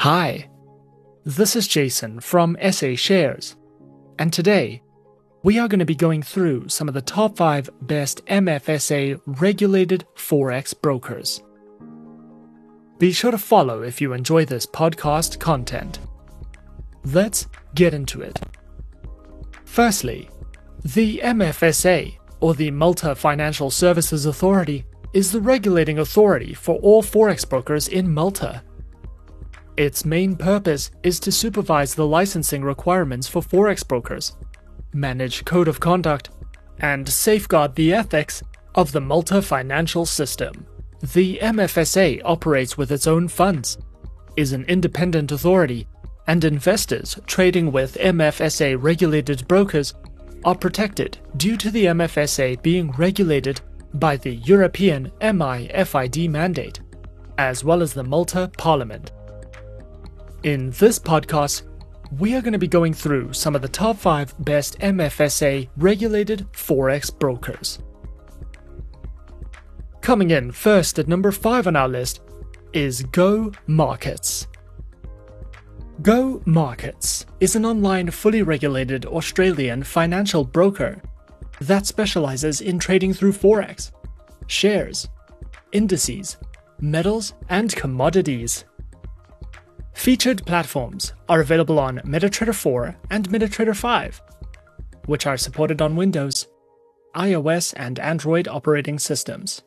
[0.00, 0.48] Hi,
[1.26, 3.56] this is Jason from SA Shares,
[4.18, 4.80] and today
[5.42, 10.06] we are going to be going through some of the top 5 best MFSA regulated
[10.16, 11.42] Forex brokers.
[12.96, 15.98] Be sure to follow if you enjoy this podcast content.
[17.04, 18.40] Let's get into it.
[19.66, 20.30] Firstly,
[20.82, 27.46] the MFSA, or the Malta Financial Services Authority, is the regulating authority for all Forex
[27.46, 28.62] brokers in Malta.
[29.76, 34.36] Its main purpose is to supervise the licensing requirements for Forex brokers,
[34.92, 36.30] manage code of conduct,
[36.80, 38.42] and safeguard the ethics
[38.74, 40.66] of the Malta financial system.
[41.14, 43.78] The MFSA operates with its own funds,
[44.36, 45.86] is an independent authority,
[46.26, 49.94] and investors trading with MFSA regulated brokers
[50.44, 53.60] are protected due to the MFSA being regulated
[53.94, 56.80] by the European MIFID mandate,
[57.38, 59.12] as well as the Malta Parliament.
[60.42, 61.64] In this podcast,
[62.18, 66.46] we are going to be going through some of the top 5 best MFSA regulated
[66.52, 67.78] Forex brokers.
[70.00, 72.22] Coming in first at number 5 on our list
[72.72, 74.46] is Go Markets.
[76.00, 81.02] Go Markets is an online fully regulated Australian financial broker
[81.60, 83.92] that specializes in trading through Forex,
[84.46, 85.06] shares,
[85.72, 86.38] indices,
[86.80, 88.64] metals, and commodities.
[89.92, 94.22] Featured platforms are available on MetaTrader 4 and MetaTrader 5,
[95.06, 96.46] which are supported on Windows,
[97.14, 99.62] iOS, and Android operating systems.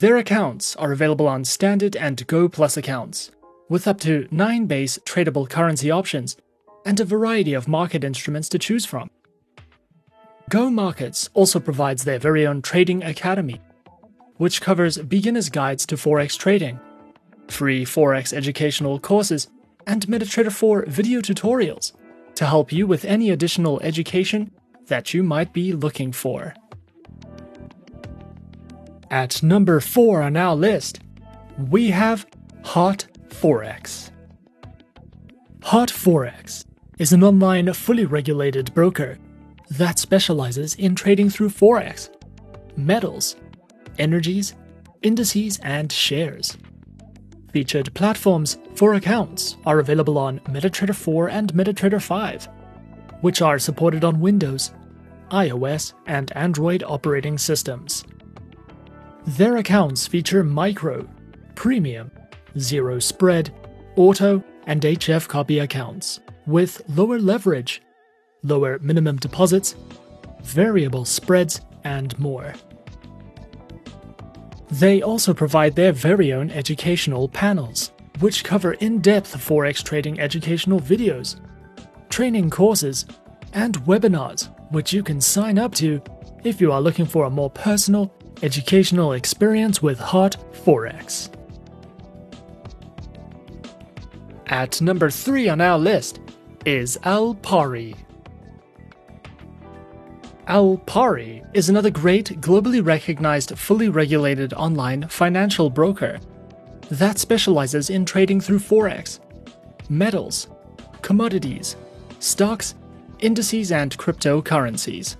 [0.00, 3.30] Their accounts are available on standard and Go Plus accounts,
[3.68, 6.36] with up to 9 base tradable currency options
[6.84, 9.10] and a variety of market instruments to choose from.
[10.50, 13.60] Go Markets also provides their very own Trading Academy,
[14.38, 16.80] which covers beginner's guides to Forex trading,
[17.48, 19.48] free Forex educational courses,
[19.86, 21.92] and MetaTrader 4 video tutorials
[22.34, 24.50] to help you with any additional education
[24.86, 26.54] that you might be looking for.
[29.10, 31.00] At number 4 on our list,
[31.70, 32.26] we have
[32.64, 34.10] Hot Forex.
[35.64, 36.64] Hot Forex
[36.98, 39.18] is an online fully regulated broker
[39.70, 42.10] that specializes in trading through Forex,
[42.76, 43.36] metals,
[43.98, 44.54] energies,
[45.02, 46.56] indices, and shares.
[47.52, 52.48] Featured platforms for accounts are available on MetaTrader 4 and MetaTrader 5,
[53.20, 54.72] which are supported on Windows,
[55.30, 58.04] iOS, and Android operating systems.
[59.26, 61.06] Their accounts feature micro,
[61.54, 62.10] premium,
[62.58, 63.54] zero spread,
[63.96, 67.82] auto, and HF copy accounts with lower leverage,
[68.42, 69.76] lower minimum deposits,
[70.42, 72.54] variable spreads, and more.
[74.72, 80.80] They also provide their very own educational panels, which cover in depth Forex trading educational
[80.80, 81.36] videos,
[82.08, 83.04] training courses,
[83.52, 86.00] and webinars, which you can sign up to
[86.42, 91.28] if you are looking for a more personal, educational experience with Hot Forex.
[94.46, 96.20] At number 3 on our list
[96.64, 97.94] is Alpari.
[100.48, 106.18] Alpari is another great, globally recognized, fully regulated online financial broker
[106.90, 109.20] that specializes in trading through Forex,
[109.88, 110.48] metals,
[111.00, 111.76] commodities,
[112.18, 112.74] stocks,
[113.20, 115.14] indices, and cryptocurrencies.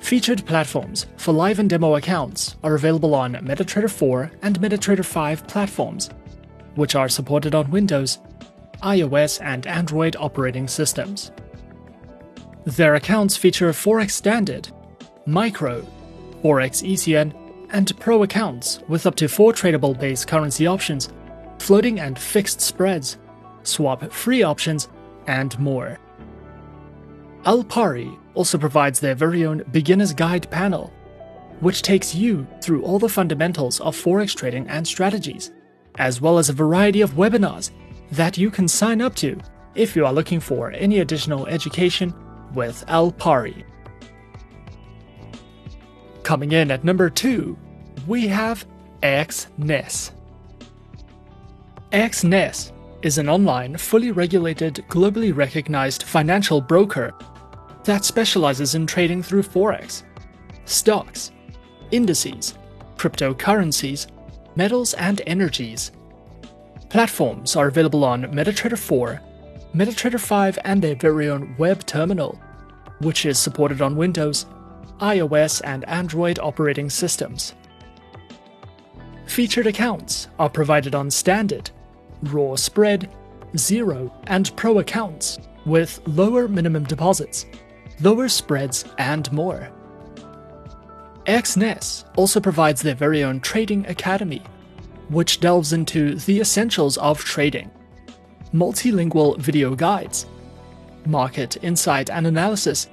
[0.00, 5.46] Featured platforms for live and demo accounts are available on MetaTrader 4 and MetaTrader 5
[5.46, 6.10] platforms,
[6.74, 8.18] which are supported on Windows,
[8.82, 11.30] iOS, and Android operating systems.
[12.66, 14.68] Their accounts feature Forex Standard,
[15.26, 15.86] Micro,
[16.42, 17.34] Forex ECN,
[17.70, 21.10] and Pro accounts with up to four tradable base currency options,
[21.58, 23.18] floating and fixed spreads,
[23.64, 24.88] swap free options,
[25.26, 25.98] and more.
[27.44, 30.90] Alpari also provides their very own beginner's guide panel,
[31.60, 35.52] which takes you through all the fundamentals of Forex trading and strategies,
[35.96, 37.70] as well as a variety of webinars
[38.12, 39.38] that you can sign up to
[39.74, 42.14] if you are looking for any additional education
[42.54, 43.64] with Alpari.
[46.22, 47.56] Coming in at number 2,
[48.06, 48.66] we have
[49.02, 50.10] Exness.
[51.92, 52.72] Exness
[53.02, 57.12] is an online, fully regulated, globally recognized financial broker
[57.84, 60.04] that specializes in trading through Forex,
[60.64, 61.30] stocks,
[61.90, 62.54] indices,
[62.96, 64.06] cryptocurrencies,
[64.56, 65.92] metals, and energies.
[66.88, 69.20] Platforms are available on MetaTrader 4,
[69.74, 72.40] MetaTrader 5, and their very own web terminal,
[73.00, 74.46] which is supported on Windows,
[75.00, 77.54] iOS, and Android operating systems.
[79.26, 81.70] Featured accounts are provided on Standard,
[82.22, 83.10] raw spread,
[83.56, 87.46] zero, and pro accounts with lower minimum deposits,
[88.00, 89.70] lower spreads, and more.
[91.26, 94.42] Exness also provides their very own trading academy,
[95.08, 97.70] which delves into the essentials of trading,
[98.54, 100.26] multilingual video guides,
[101.06, 102.88] market insight and analysis,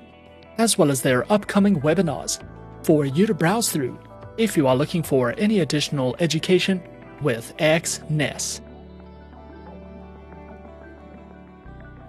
[0.58, 2.44] as well as their upcoming webinars
[2.84, 3.98] for you to browse through
[4.38, 6.82] if you are looking for any additional education
[7.22, 8.60] with Exness.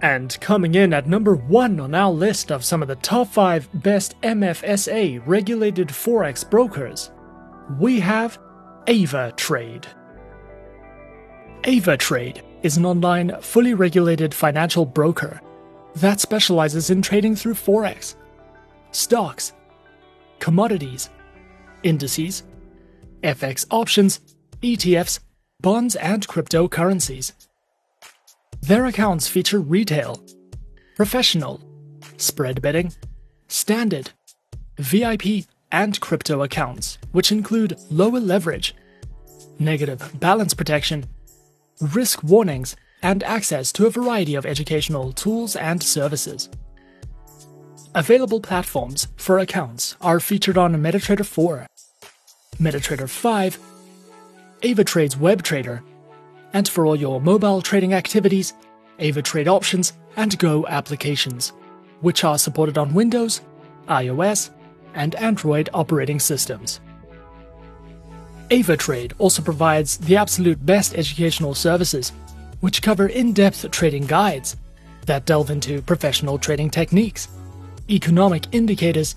[0.01, 3.69] And coming in at number one on our list of some of the top five
[3.73, 7.11] best MFSA regulated Forex brokers,
[7.79, 8.37] we have
[8.87, 9.85] AvaTrade.
[11.61, 15.41] AvaTrade is an online, fully regulated financial broker
[15.95, 18.15] that specializes in trading through Forex,
[18.91, 19.53] stocks,
[20.39, 21.09] commodities,
[21.83, 22.43] indices,
[23.21, 24.19] FX options,
[24.61, 25.19] ETFs,
[25.61, 27.33] bonds, and cryptocurrencies.
[28.61, 30.23] Their accounts feature retail,
[30.95, 31.61] professional,
[32.17, 32.93] spread betting,
[33.47, 34.11] standard,
[34.77, 38.75] VIP, and crypto accounts, which include lower leverage,
[39.59, 41.05] negative balance protection,
[41.81, 46.49] risk warnings, and access to a variety of educational tools and services.
[47.95, 51.67] Available platforms for accounts are featured on MetaTrader 4,
[52.59, 53.59] MetaTrader 5,
[54.61, 55.83] AvaTrade's WebTrader,
[56.53, 58.53] and for all your mobile trading activities,
[58.99, 61.51] AvaTrade options, and Go applications,
[62.01, 63.41] which are supported on Windows,
[63.87, 64.51] iOS,
[64.93, 66.79] and Android operating systems.
[68.53, 72.11] AvaTrade also provides the absolute best educational services,
[72.59, 74.57] which cover in depth trading guides
[75.07, 77.29] that delve into professional trading techniques,
[77.89, 79.15] economic indicators,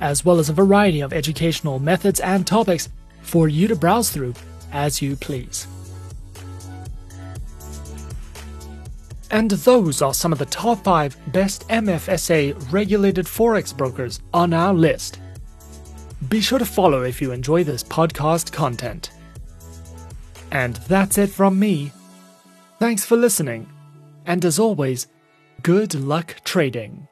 [0.00, 2.88] as well as a variety of educational methods and topics
[3.22, 4.34] for you to browse through
[4.70, 5.66] as you please.
[9.32, 14.72] And those are some of the top 5 best MFSA regulated Forex brokers on our
[14.72, 15.18] list.
[16.28, 19.10] Be sure to follow if you enjoy this podcast content.
[20.50, 21.92] And that's it from me.
[22.78, 23.68] Thanks for listening,
[24.26, 25.06] and as always,
[25.62, 27.06] good luck trading.